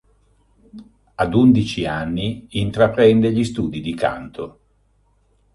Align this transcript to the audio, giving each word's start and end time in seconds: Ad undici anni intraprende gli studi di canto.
Ad 1.13 1.35
undici 1.35 1.85
anni 1.85 2.47
intraprende 2.49 3.31
gli 3.31 3.43
studi 3.43 3.81
di 3.81 3.93
canto. 3.93 4.59